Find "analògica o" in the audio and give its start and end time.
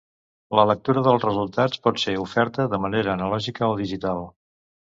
3.17-3.77